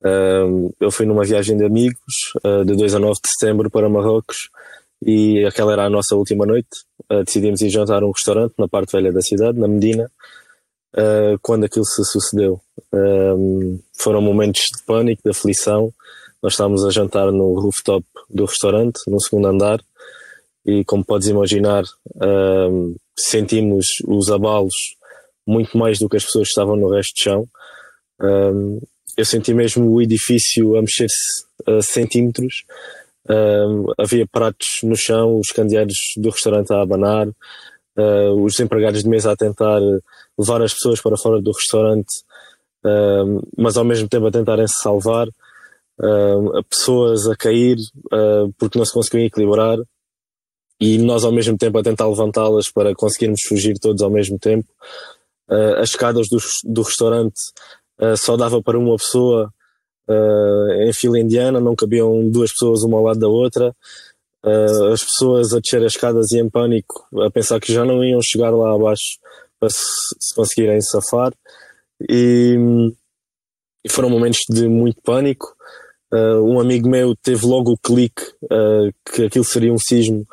Uh, 0.00 0.72
eu 0.78 0.92
fui 0.92 1.06
numa 1.06 1.24
viagem 1.24 1.56
de 1.56 1.64
amigos 1.64 2.14
uh, 2.44 2.64
de 2.64 2.76
2 2.76 2.94
a 2.94 3.00
9 3.00 3.14
de 3.14 3.28
setembro 3.28 3.68
para 3.68 3.88
Marrocos 3.88 4.48
e 5.04 5.44
aquela 5.44 5.72
era 5.72 5.86
a 5.86 5.90
nossa 5.90 6.14
última 6.14 6.46
noite. 6.46 6.68
decidimos 7.26 7.60
ir 7.62 7.68
jantar 7.68 8.04
a 8.04 8.06
um 8.06 8.12
restaurante 8.12 8.54
na 8.56 8.68
parte 8.68 8.92
velha 8.92 9.12
da 9.12 9.20
cidade, 9.20 9.58
na 9.58 9.66
Medina, 9.66 10.08
quando 11.42 11.64
aquilo 11.64 11.84
se 11.84 12.04
sucedeu. 12.04 12.60
Foram 13.96 14.20
momentos 14.20 14.62
de 14.76 14.84
pânico, 14.84 15.22
de 15.24 15.30
aflição. 15.30 15.92
Nós 16.40 16.52
estávamos 16.52 16.84
a 16.84 16.90
jantar 16.90 17.32
no 17.32 17.60
rooftop 17.60 18.04
do 18.30 18.44
restaurante, 18.44 19.00
no 19.08 19.20
segundo 19.20 19.48
andar, 19.48 19.80
e 20.66 20.84
como 20.84 21.04
podes 21.04 21.28
imaginar, 21.28 21.84
sentimos 23.16 23.86
os 24.06 24.30
abalos 24.30 24.74
muito 25.48 25.76
mais 25.78 25.98
do 25.98 26.08
que 26.08 26.16
as 26.16 26.24
pessoas 26.24 26.48
que 26.48 26.50
estavam 26.50 26.76
no 26.76 26.90
resto 26.90 27.14
do 27.14 27.22
chão. 27.22 27.48
Um, 28.20 28.80
eu 29.16 29.24
senti 29.24 29.54
mesmo 29.54 29.90
o 29.90 30.02
edifício 30.02 30.76
a 30.76 30.82
mexer-se 30.82 31.44
a 31.66 31.82
centímetros. 31.82 32.64
Um, 33.28 33.86
havia 33.98 34.26
pratos 34.26 34.66
no 34.82 34.96
chão, 34.96 35.38
os 35.38 35.48
candeeiros 35.48 35.96
do 36.16 36.30
restaurante 36.30 36.72
a 36.72 36.82
abanar, 36.82 37.28
uh, 37.28 38.44
os 38.44 38.58
empregados 38.60 39.02
de 39.02 39.08
mesa 39.08 39.32
a 39.32 39.36
tentar 39.36 39.80
levar 40.38 40.62
as 40.62 40.72
pessoas 40.72 41.00
para 41.00 41.16
fora 41.16 41.40
do 41.40 41.52
restaurante, 41.52 42.22
um, 42.84 43.40
mas 43.56 43.76
ao 43.76 43.84
mesmo 43.84 44.08
tempo 44.08 44.26
a 44.26 44.30
tentarem 44.30 44.66
se 44.68 44.80
salvar, 44.82 45.28
um, 46.00 46.62
pessoas 46.70 47.26
a 47.26 47.36
cair 47.36 47.76
uh, 48.12 48.52
porque 48.56 48.78
não 48.78 48.84
se 48.84 48.92
conseguiam 48.92 49.26
equilibrar 49.26 49.78
e 50.80 50.96
nós 50.98 51.24
ao 51.24 51.32
mesmo 51.32 51.58
tempo 51.58 51.76
a 51.78 51.82
tentar 51.82 52.06
levantá-las 52.06 52.70
para 52.70 52.94
conseguirmos 52.94 53.40
fugir 53.42 53.78
todos 53.78 54.00
ao 54.00 54.10
mesmo 54.10 54.38
tempo. 54.38 54.68
Uh, 55.48 55.80
as 55.80 55.90
escadas 55.90 56.28
do, 56.28 56.38
do 56.64 56.82
restaurante 56.82 57.40
uh, 58.00 58.16
só 58.16 58.36
dava 58.36 58.62
para 58.62 58.78
uma 58.78 58.96
pessoa 58.96 59.52
uh, 60.08 60.70
em 60.82 60.92
fila 60.92 61.18
indiana, 61.18 61.58
não 61.58 61.74
cabiam 61.74 62.28
duas 62.28 62.52
pessoas 62.52 62.82
uma 62.82 62.98
ao 62.98 63.04
lado 63.04 63.18
da 63.18 63.28
outra. 63.28 63.74
as 64.92 65.02
pessoas 65.02 65.52
a 65.52 65.60
descer 65.60 65.82
as 65.84 65.92
escadas 65.92 66.32
e 66.32 66.38
em 66.38 66.48
pânico, 66.50 67.06
a 67.22 67.30
pensar 67.30 67.58
que 67.60 67.72
já 67.72 67.84
não 67.84 68.04
iam 68.04 68.20
chegar 68.22 68.50
lá 68.50 68.74
abaixo 68.74 69.18
para 69.58 69.70
se, 69.70 69.78
se 70.20 70.34
conseguirem 70.34 70.80
safar. 70.80 71.32
E, 72.08 72.56
e, 73.84 73.88
foram 73.90 74.08
momentos 74.08 74.40
de 74.48 74.68
muito 74.68 75.00
pânico. 75.02 75.56
um 76.12 76.60
amigo 76.60 76.88
meu 76.88 77.16
teve 77.16 77.44
logo 77.44 77.72
o 77.72 77.78
clique 77.78 78.22
que 79.12 79.24
aquilo 79.24 79.44
seria 79.44 79.72
um 79.72 79.78
sismo 79.78 80.24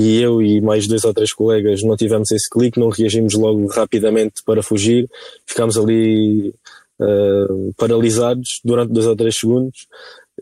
e 0.00 0.22
eu 0.22 0.40
e 0.40 0.62
mais 0.62 0.86
dois 0.86 1.04
ou 1.04 1.12
três 1.12 1.30
colegas 1.30 1.82
não 1.82 1.94
tivemos 1.94 2.30
esse 2.30 2.48
clique, 2.48 2.80
não 2.80 2.88
reagimos 2.88 3.34
logo 3.34 3.66
rapidamente 3.66 4.42
para 4.46 4.62
fugir, 4.62 5.06
ficámos 5.46 5.76
ali 5.76 6.54
uh, 6.98 7.74
paralisados 7.76 8.60
durante 8.64 8.94
dois 8.94 9.06
ou 9.06 9.14
três 9.14 9.36
segundos 9.36 9.86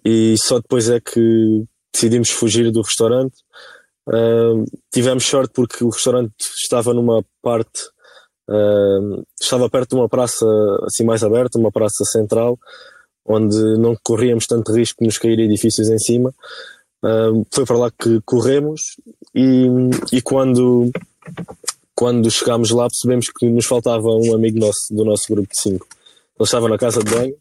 e 0.05 0.37
só 0.39 0.61
depois 0.61 0.89
é 0.89 1.01
que 1.01 1.65
decidimos 1.93 2.31
fugir 2.31 2.71
do 2.71 2.83
restaurante. 2.83 3.35
Uh, 4.09 4.65
tivemos 4.93 5.25
sorte 5.25 5.53
porque 5.53 5.83
o 5.83 5.91
restaurante 5.91 6.33
estava 6.39 6.95
numa 6.95 7.25
parte, 7.43 7.83
uh, 8.49 9.25
estava 9.41 9.69
perto 9.69 9.91
de 9.91 9.97
uma 9.97 10.09
praça 10.09 10.47
assim 10.85 11.05
mais 11.05 11.25
aberta, 11.25 11.59
uma 11.59 11.73
praça 11.73 12.05
central, 12.05 12.57
onde 13.27 13.57
não 13.77 13.97
corríamos 14.05 14.47
tanto 14.47 14.73
risco 14.73 14.99
de 15.01 15.07
nos 15.07 15.19
cair 15.19 15.41
edifícios 15.41 15.89
em 15.89 15.99
cima. 15.99 16.33
Uh, 17.03 17.47
foi 17.53 17.65
para 17.65 17.79
lá 17.79 17.91
que 17.91 18.21
corremos 18.25 18.97
e, 19.33 19.67
e 20.13 20.21
quando, 20.21 20.91
quando 21.95 22.29
chegámos 22.31 22.71
lá 22.71 22.89
percebemos 22.89 23.29
que 23.29 23.47
nos 23.49 23.67
faltava 23.67 24.09
um 24.09 24.35
amigo 24.35 24.59
nosso, 24.59 24.93
do 24.93 25.05
nosso 25.05 25.25
grupo 25.33 25.49
de 25.49 25.61
cinco. 25.61 25.87
Ele 26.39 26.45
estava 26.45 26.69
na 26.69 26.77
casa 26.77 27.03
de 27.03 27.11
banho. 27.11 27.35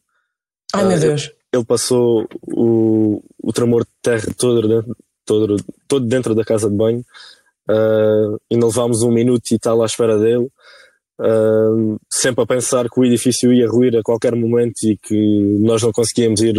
Ai 0.73 0.85
meu 0.85 0.99
Deus. 0.99 1.31
Ele 1.51 1.65
passou 1.65 2.27
o, 2.43 3.23
o 3.41 3.53
tremor 3.53 3.83
de 3.83 3.91
terra 4.01 4.27
todo 4.37 4.67
dentro, 4.67 4.97
todo, 5.25 5.57
todo 5.87 6.05
dentro 6.05 6.35
da 6.35 6.43
casa 6.43 6.69
de 6.69 6.75
banho. 6.75 7.03
Uh, 7.69 8.39
ainda 8.51 8.67
levámos 8.67 9.01
um 9.01 9.11
minuto 9.11 9.51
e 9.51 9.59
tal 9.59 9.81
à 9.81 9.85
espera 9.85 10.19
dele. 10.19 10.49
Uh, 11.19 11.97
sempre 12.07 12.43
a 12.43 12.47
pensar 12.47 12.87
que 12.87 12.99
o 12.99 13.03
edifício 13.03 13.51
ia 13.51 13.67
ruir 13.67 13.97
a 13.97 14.03
qualquer 14.03 14.35
momento 14.35 14.83
e 14.83 14.95
que 14.97 15.57
nós 15.59 15.81
não 15.81 15.91
conseguíamos 15.91 16.41
ir 16.41 16.55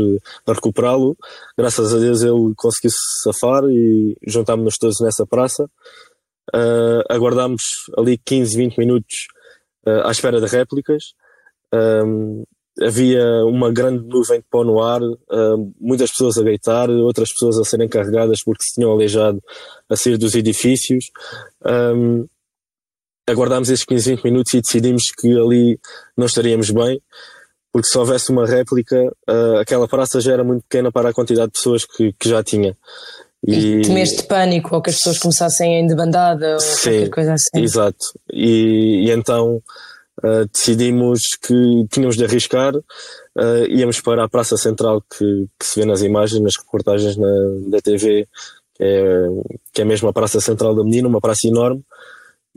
a 0.47 0.53
recuperá-lo. 0.53 1.17
Graças 1.57 1.95
a 1.95 1.99
Deus 1.99 2.23
ele 2.23 2.55
conseguiu 2.57 2.91
se 2.91 3.23
safar 3.23 3.65
e 3.71 4.17
juntámos-nos 4.27 4.77
todos 4.77 5.01
nessa 5.01 5.25
praça. 5.25 5.65
Uh, 6.53 7.05
aguardámos 7.09 7.63
ali 7.97 8.19
15, 8.19 8.57
20 8.57 8.79
minutos 8.79 9.29
uh, 9.87 10.07
à 10.07 10.11
espera 10.11 10.41
de 10.41 10.47
réplicas. 10.47 11.15
havia 12.81 13.45
uma 13.45 13.71
grande 13.71 14.09
nuvem 14.09 14.41
de 14.41 14.47
pó 14.51 14.65
no 14.65 14.83
ar, 14.83 15.01
muitas 15.81 16.11
pessoas 16.11 16.39
a 16.39 16.43
deitar, 16.43 16.89
outras 16.91 17.33
pessoas 17.33 17.59
a 17.59 17.65
serem 17.65 17.89
carregadas 17.89 18.43
porque 18.43 18.63
se 18.63 18.75
tinham 18.75 18.91
aleijado 18.91 19.41
a 19.89 19.97
sair 19.97 20.17
dos 20.17 20.35
edifícios. 20.35 21.11
Aguardámos 23.31 23.71
esses 23.71 23.85
15, 23.85 24.17
20 24.17 24.25
minutos 24.25 24.55
e 24.55 24.61
decidimos 24.61 25.05
que 25.17 25.29
ali 25.29 25.79
não 26.17 26.27
estaríamos 26.27 26.71
bem, 26.71 27.01
porque 27.73 27.89
se 27.89 27.99
houvesse 27.99 28.31
uma 28.31 28.47
réplica, 28.47 28.97
uh, 29.29 29.59
aquela 29.61 29.87
praça 29.87 30.21
já 30.21 30.33
era 30.33 30.45
muito 30.45 30.63
pequena 30.63 30.91
para 30.91 31.11
a 31.11 31.13
quantidade 31.13 31.53
de 31.53 31.59
pessoas 31.59 31.85
que, 31.85 32.13
que 32.19 32.29
já 32.29 32.43
tinha. 32.43 32.77
E, 33.47 33.55
e 33.55 33.83
temeste 33.83 34.25
pânico 34.25 34.75
ou 34.75 34.83
que 34.83 34.91
as 34.91 34.97
pessoas 34.97 35.19
começassem 35.19 35.77
a 35.77 35.81
ir 35.81 35.87
de 35.87 35.95
bandada 35.95 36.55
ou 36.55 36.61
Sim, 36.61 36.91
qualquer 36.91 37.11
coisa 37.11 37.35
assim. 37.35 37.63
Exato. 37.63 38.05
E, 38.33 39.05
e 39.07 39.11
então 39.13 39.63
uh, 40.25 40.49
decidimos 40.53 41.21
que 41.41 41.87
tínhamos 41.91 42.17
de 42.17 42.25
arriscar, 42.25 42.75
uh, 42.75 43.67
íamos 43.69 44.01
para 44.01 44.25
a 44.25 44.29
Praça 44.29 44.57
Central 44.57 45.03
que, 45.03 45.47
que, 45.59 45.67
se 45.67 45.81
vê 45.81 45.87
nas 45.87 46.03
imagens, 46.03 46.41
nas 46.43 46.57
reportagens 46.57 47.17
na, 47.17 47.29
da 47.69 47.81
TV, 47.81 48.27
que 48.75 48.83
é, 48.85 49.27
que 49.73 49.83
é 49.83 49.85
mesmo 49.85 50.09
a 50.09 50.13
Praça 50.13 50.41
Central 50.41 50.75
da 50.75 50.83
Menina, 50.83 51.09
uma 51.09 51.21
praça 51.21 51.47
enorme, 51.47 51.85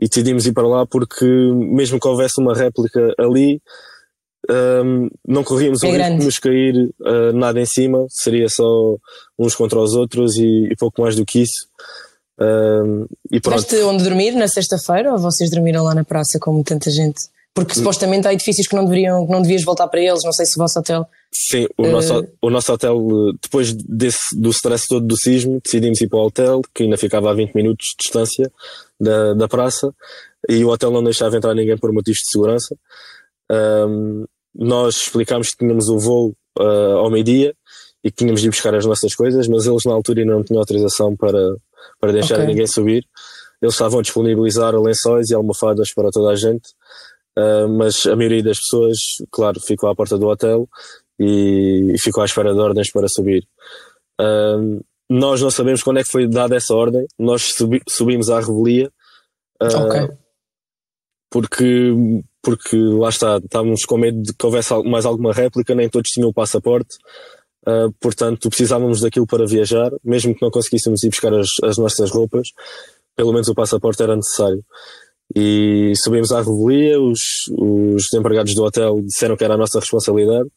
e 0.02 0.08
decidimos 0.08 0.46
ir 0.46 0.52
para 0.52 0.66
lá 0.66 0.84
porque 0.84 1.24
mesmo 1.24 2.00
que 2.00 2.08
houvesse 2.08 2.40
uma 2.40 2.54
réplica 2.54 3.14
ali 3.16 3.62
um, 4.50 5.08
não 5.24 5.44
corríamos 5.44 5.80
é 5.84 5.86
o 5.86 5.90
risco 5.92 6.18
de 6.18 6.24
nos 6.24 6.38
cair 6.40 6.74
uh, 7.00 7.32
nada 7.32 7.60
em 7.60 7.64
cima, 7.64 8.04
seria 8.08 8.48
só 8.48 8.96
uns 9.38 9.54
contra 9.54 9.78
os 9.78 9.94
outros 9.94 10.36
e, 10.36 10.66
e 10.68 10.76
pouco 10.76 11.00
mais 11.00 11.14
do 11.14 11.24
que 11.24 11.42
isso. 11.42 11.68
Um, 12.40 13.06
e 13.30 13.40
pronto. 13.40 13.62
Tiveste 13.62 13.84
onde 13.84 14.02
dormir 14.02 14.32
na 14.32 14.48
sexta-feira 14.48 15.12
ou 15.12 15.18
vocês 15.20 15.48
dormiram 15.48 15.84
lá 15.84 15.94
na 15.94 16.02
praça 16.02 16.40
como 16.40 16.64
tanta 16.64 16.90
gente? 16.90 17.20
Porque 17.54 17.74
supostamente 17.74 18.26
há 18.26 18.32
edifícios 18.32 18.66
que 18.66 18.74
não, 18.74 18.84
deveriam, 18.84 19.26
que 19.26 19.32
não 19.32 19.42
devias 19.42 19.62
voltar 19.62 19.86
para 19.86 20.00
eles, 20.00 20.24
não 20.24 20.32
sei 20.32 20.46
se 20.46 20.56
o 20.56 20.62
vosso 20.62 20.78
hotel. 20.78 21.06
Sim, 21.30 21.66
o, 21.76 21.82
uh... 21.82 21.90
nosso, 21.90 22.28
o 22.40 22.50
nosso 22.50 22.72
hotel, 22.72 22.98
depois 23.42 23.74
desse, 23.74 24.34
do 24.34 24.48
stress 24.50 24.86
todo 24.88 25.06
do 25.06 25.16
sismo, 25.18 25.60
decidimos 25.62 26.00
ir 26.00 26.08
para 26.08 26.18
o 26.18 26.26
hotel, 26.26 26.62
que 26.74 26.84
ainda 26.84 26.96
ficava 26.96 27.30
a 27.30 27.34
20 27.34 27.54
minutos 27.54 27.88
de 27.88 28.04
distância 28.04 28.50
da, 28.98 29.34
da 29.34 29.48
praça, 29.48 29.94
e 30.48 30.64
o 30.64 30.68
hotel 30.68 30.90
não 30.90 31.04
deixava 31.04 31.36
entrar 31.36 31.54
ninguém 31.54 31.76
por 31.76 31.92
motivos 31.92 32.20
de 32.20 32.30
segurança. 32.30 32.74
Um, 33.50 34.24
nós 34.54 34.96
explicámos 34.96 35.50
que 35.50 35.58
tínhamos 35.58 35.88
o 35.88 35.98
voo 35.98 36.34
uh, 36.58 36.96
ao 36.98 37.10
meio-dia 37.10 37.54
e 38.02 38.10
que 38.10 38.16
tínhamos 38.16 38.40
de 38.40 38.46
ir 38.46 38.50
buscar 38.50 38.74
as 38.74 38.86
nossas 38.86 39.14
coisas, 39.14 39.46
mas 39.46 39.66
eles 39.66 39.84
na 39.84 39.92
altura 39.92 40.20
ainda 40.20 40.32
não 40.32 40.42
tinham 40.42 40.58
autorização 40.58 41.14
para, 41.14 41.54
para 42.00 42.12
deixar 42.12 42.36
okay. 42.36 42.46
ninguém 42.46 42.66
subir. 42.66 43.04
Eles 43.60 43.74
estavam 43.74 44.00
a 44.00 44.02
disponibilizar 44.02 44.74
lençóis 44.74 45.30
e 45.30 45.34
almofadas 45.34 45.92
para 45.94 46.10
toda 46.10 46.32
a 46.32 46.34
gente 46.34 46.70
Uh, 47.38 47.66
mas 47.66 48.04
a 48.06 48.14
maioria 48.14 48.42
das 48.42 48.58
pessoas, 48.60 48.98
claro, 49.30 49.58
ficou 49.60 49.88
à 49.88 49.94
porta 49.94 50.18
do 50.18 50.26
hotel 50.26 50.68
e, 51.18 51.92
e 51.94 51.98
ficou 51.98 52.22
à 52.22 52.26
espera 52.26 52.52
de 52.52 52.60
ordens 52.60 52.90
para 52.90 53.08
subir. 53.08 53.46
Uh, 54.20 54.84
nós 55.08 55.40
não 55.40 55.50
sabemos 55.50 55.82
quando 55.82 55.98
é 55.98 56.04
que 56.04 56.10
foi 56.10 56.28
dada 56.28 56.56
essa 56.56 56.74
ordem, 56.74 57.06
nós 57.18 57.54
subi, 57.54 57.80
subimos 57.88 58.28
à 58.28 58.38
revelia. 58.40 58.90
Uh, 59.62 59.86
okay. 59.86 60.08
Porque, 61.30 61.94
porque 62.42 62.76
lá 62.76 63.08
está, 63.08 63.38
estávamos 63.38 63.84
com 63.86 63.96
medo 63.96 64.20
de 64.20 64.34
que 64.34 64.44
houvesse 64.44 64.74
mais 64.82 65.06
alguma 65.06 65.32
réplica, 65.32 65.74
nem 65.74 65.88
todos 65.88 66.10
tinham 66.10 66.28
o 66.28 66.34
passaporte. 66.34 66.96
Portanto, 68.00 68.50
precisávamos 68.50 69.00
daquilo 69.00 69.26
para 69.26 69.46
viajar, 69.46 69.90
mesmo 70.04 70.34
que 70.34 70.42
não 70.42 70.50
conseguíssemos 70.50 71.02
ir 71.04 71.08
buscar 71.08 71.32
as, 71.32 71.48
as 71.62 71.78
nossas 71.78 72.10
roupas, 72.10 72.48
pelo 73.16 73.32
menos 73.32 73.48
o 73.48 73.54
passaporte 73.54 74.02
era 74.02 74.16
necessário. 74.16 74.62
E 75.34 75.94
subimos 75.96 76.30
à 76.30 76.42
revelia, 76.42 77.00
os, 77.00 77.20
os 77.58 78.12
empregados 78.12 78.54
do 78.54 78.64
hotel 78.64 79.00
disseram 79.02 79.36
que 79.36 79.44
era 79.44 79.54
a 79.54 79.56
nossa 79.56 79.80
responsabilidade. 79.80 80.48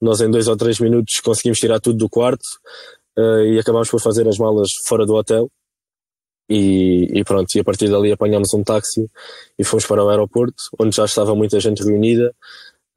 Nós, 0.00 0.20
em 0.20 0.30
dois 0.30 0.46
ou 0.46 0.56
três 0.56 0.78
minutos, 0.78 1.20
conseguimos 1.20 1.58
tirar 1.58 1.80
tudo 1.80 1.98
do 1.98 2.08
quarto 2.08 2.44
uh, 3.18 3.44
e 3.44 3.58
acabámos 3.58 3.90
por 3.90 4.00
fazer 4.00 4.28
as 4.28 4.38
malas 4.38 4.70
fora 4.86 5.06
do 5.06 5.14
hotel. 5.14 5.50
E, 6.48 7.08
e, 7.14 7.24
pronto, 7.24 7.48
e 7.54 7.60
a 7.60 7.64
partir 7.64 7.88
dali 7.88 8.10
apanhámos 8.10 8.52
um 8.52 8.64
táxi 8.64 9.08
e 9.58 9.64
fomos 9.64 9.86
para 9.86 10.04
o 10.04 10.08
aeroporto, 10.08 10.62
onde 10.78 10.96
já 10.96 11.04
estava 11.04 11.34
muita 11.34 11.60
gente 11.60 11.82
reunida. 11.82 12.34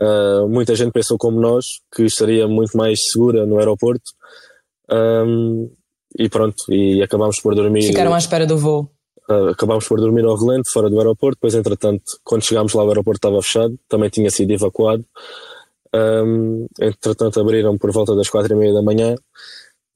Uh, 0.01 0.48
muita 0.50 0.75
gente 0.75 0.92
pensou 0.92 1.18
como 1.18 1.39
nós, 1.39 1.65
que 1.96 2.03
estaria 2.03 2.48
muito 2.48 2.75
mais 2.75 3.12
segura 3.12 3.46
no 3.46 3.60
aeroporto. 3.60 4.12
Um, 4.92 5.72
e 6.18 6.27
pronto, 6.27 6.56
e 6.70 7.01
acabámos 7.01 7.39
por 7.39 7.56
dormir. 7.56 7.84
Ficaram 7.84 8.13
à 8.13 8.18
espera 8.18 8.46
do 8.46 8.58
voo 8.58 8.92
uh, 9.30 9.50
acabámos 9.50 9.88
por 9.88 10.00
dormir 10.00 10.25
ao 10.25 10.36
relento, 10.36 10.72
fora 10.72 10.89
do 10.89 10.98
aeroporto. 10.98 11.38
Depois, 11.38 11.56
entretanto, 11.56 12.03
quando 12.24 12.46
chegámos 12.46 12.74
lá, 12.74 12.84
o 12.84 12.89
aeroporto 12.89 13.18
estava 13.18 13.42
fechado, 13.42 13.77
também 13.88 14.10
tinha 14.10 14.30
sido 14.30 14.51
evacuado. 14.51 15.06
Um, 15.96 16.68
entretanto, 16.80 17.39
abriram 17.39 17.77
por 17.77 17.92
volta 17.92 18.15
das 18.15 18.30
quatro 18.30 18.53
e 18.53 18.56
meia 18.56 18.74
da 18.74 18.82
manhã. 18.82 19.15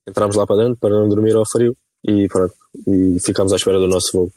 Entramos 0.08 0.36
lá 0.36 0.46
para 0.46 0.64
dentro 0.64 0.78
para 0.78 0.92
não 0.92 1.10
dormir 1.10 1.36
ao 1.36 1.46
frio 1.46 1.76
e 2.08 2.28
pronto. 2.28 2.54
E 2.88 3.20
ficámos 3.20 3.52
à 3.52 3.56
espera 3.56 3.80
do 3.80 3.88
nosso 3.88 4.12
voo. 4.14 4.32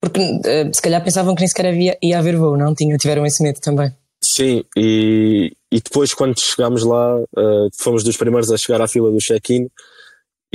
Porque 0.00 0.20
uh, 0.20 0.74
se 0.74 0.82
calhar 0.82 1.02
pensavam 1.02 1.34
que 1.34 1.40
nem 1.40 1.48
sequer 1.48 1.66
havia, 1.66 1.98
ia 2.02 2.18
haver 2.18 2.36
voo, 2.36 2.56
não? 2.56 2.74
Tinha, 2.74 2.96
tiveram 2.96 3.24
esse 3.26 3.42
medo 3.42 3.60
também. 3.60 3.94
Sim, 4.22 4.64
e, 4.76 5.52
e 5.70 5.80
depois 5.80 6.14
quando 6.14 6.40
chegámos 6.40 6.84
lá, 6.84 7.16
uh, 7.18 7.68
fomos 7.78 8.02
dos 8.02 8.16
primeiros 8.16 8.50
a 8.50 8.56
chegar 8.56 8.80
à 8.80 8.88
fila 8.88 9.10
do 9.10 9.18
check-in 9.18 9.68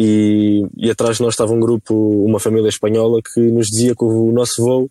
e, 0.03 0.65
e 0.77 0.89
atrás 0.89 1.17
de 1.17 1.24
nós 1.24 1.36
estava 1.36 1.53
um 1.53 1.60
grupo, 1.60 1.93
uma 2.25 2.39
família 2.39 2.70
espanhola 2.70 3.22
que 3.22 3.39
nos 3.39 3.67
dizia 3.67 3.93
que 3.96 4.03
o 4.03 4.31
nosso 4.31 4.63
voo 4.63 4.89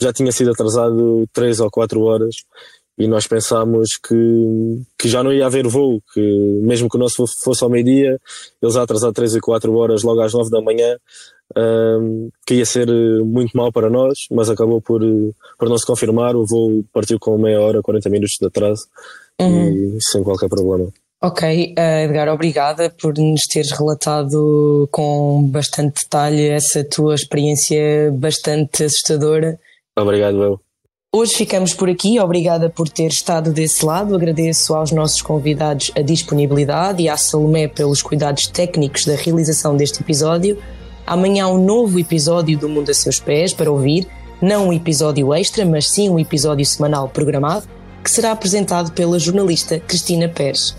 já 0.00 0.12
tinha 0.12 0.32
sido 0.32 0.50
atrasado 0.50 1.28
três 1.32 1.60
ou 1.60 1.70
quatro 1.70 2.02
horas 2.02 2.34
e 2.98 3.06
nós 3.06 3.28
pensámos 3.28 3.90
que, 3.96 4.82
que 4.98 5.08
já 5.08 5.22
não 5.22 5.32
ia 5.32 5.46
haver 5.46 5.68
voo, 5.68 6.02
que 6.12 6.20
mesmo 6.60 6.88
que 6.88 6.96
o 6.96 6.98
nosso 6.98 7.24
fosse 7.44 7.62
ao 7.62 7.70
meio-dia, 7.70 8.18
eles 8.60 8.74
a 8.74 8.82
atrasar 8.82 9.12
três 9.12 9.32
ou 9.36 9.40
quatro 9.40 9.72
horas 9.76 10.02
logo 10.02 10.20
às 10.20 10.34
nove 10.34 10.50
da 10.50 10.60
manhã, 10.60 10.96
um, 11.56 12.28
que 12.44 12.54
ia 12.54 12.66
ser 12.66 12.88
muito 13.24 13.56
mal 13.56 13.70
para 13.70 13.88
nós, 13.88 14.26
mas 14.32 14.50
acabou 14.50 14.80
por, 14.80 15.00
por 15.56 15.68
não 15.68 15.78
se 15.78 15.86
confirmar, 15.86 16.34
o 16.34 16.44
voo 16.44 16.84
partiu 16.92 17.20
com 17.20 17.38
meia 17.38 17.60
hora, 17.60 17.80
40 17.80 18.10
minutos 18.10 18.36
de 18.40 18.46
atraso 18.48 18.88
uhum. 19.40 19.96
e 19.96 20.02
sem 20.02 20.24
qualquer 20.24 20.48
problema. 20.48 20.92
Ok, 21.20 21.74
uh, 21.76 21.80
Edgar, 22.04 22.28
obrigada 22.28 22.90
por 22.90 23.12
nos 23.18 23.42
teres 23.48 23.72
relatado 23.72 24.88
com 24.92 25.42
bastante 25.50 26.02
detalhe 26.04 26.48
essa 26.48 26.84
tua 26.84 27.16
experiência 27.16 28.12
bastante 28.12 28.84
assustadora. 28.84 29.58
Obrigado, 29.98 30.40
eu. 30.40 30.60
Hoje 31.12 31.34
ficamos 31.34 31.74
por 31.74 31.88
aqui. 31.88 32.20
Obrigada 32.20 32.70
por 32.70 32.88
ter 32.88 33.08
estado 33.08 33.52
desse 33.52 33.84
lado. 33.84 34.14
Agradeço 34.14 34.74
aos 34.74 34.92
nossos 34.92 35.20
convidados 35.20 35.90
a 35.96 36.02
disponibilidade 36.02 37.02
e 37.02 37.08
à 37.08 37.16
Salomé 37.16 37.66
pelos 37.66 38.00
cuidados 38.00 38.46
técnicos 38.46 39.04
da 39.04 39.16
realização 39.16 39.76
deste 39.76 40.00
episódio. 40.00 40.56
Amanhã 41.04 41.46
há 41.46 41.48
um 41.48 41.64
novo 41.64 41.98
episódio 41.98 42.56
do 42.56 42.68
Mundo 42.68 42.90
a 42.90 42.94
Seus 42.94 43.18
Pés 43.18 43.52
para 43.52 43.72
ouvir. 43.72 44.06
Não 44.40 44.68
um 44.68 44.72
episódio 44.72 45.34
extra, 45.34 45.66
mas 45.66 45.88
sim 45.88 46.08
um 46.08 46.18
episódio 46.20 46.64
semanal 46.64 47.08
programado, 47.08 47.66
que 48.04 48.10
será 48.10 48.30
apresentado 48.30 48.92
pela 48.92 49.18
jornalista 49.18 49.80
Cristina 49.80 50.28
Pérez. 50.28 50.76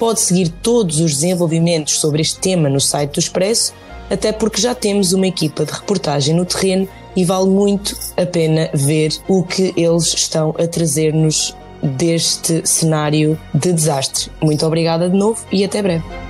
Pode 0.00 0.20
seguir 0.20 0.48
todos 0.48 0.98
os 0.98 1.12
desenvolvimentos 1.12 2.00
sobre 2.00 2.22
este 2.22 2.40
tema 2.40 2.70
no 2.70 2.80
site 2.80 3.12
do 3.12 3.20
Expresso, 3.20 3.74
até 4.08 4.32
porque 4.32 4.58
já 4.58 4.74
temos 4.74 5.12
uma 5.12 5.26
equipa 5.26 5.62
de 5.62 5.72
reportagem 5.72 6.34
no 6.34 6.46
terreno 6.46 6.88
e 7.14 7.22
vale 7.22 7.50
muito 7.50 7.94
a 8.16 8.24
pena 8.24 8.70
ver 8.72 9.12
o 9.28 9.42
que 9.42 9.74
eles 9.76 10.06
estão 10.14 10.54
a 10.58 10.66
trazer-nos 10.66 11.54
deste 11.82 12.66
cenário 12.66 13.38
de 13.52 13.74
desastre. 13.74 14.30
Muito 14.40 14.64
obrigada 14.64 15.06
de 15.06 15.16
novo 15.16 15.44
e 15.52 15.62
até 15.64 15.82
breve. 15.82 16.29